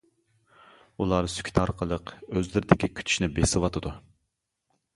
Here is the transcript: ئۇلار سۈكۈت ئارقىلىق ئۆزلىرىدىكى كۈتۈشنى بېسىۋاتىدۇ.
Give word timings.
ئۇلار 1.03 1.29
سۈكۈت 1.33 1.61
ئارقىلىق 1.65 2.15
ئۆزلىرىدىكى 2.31 2.91
كۈتۈشنى 2.99 3.31
بېسىۋاتىدۇ. 3.39 3.95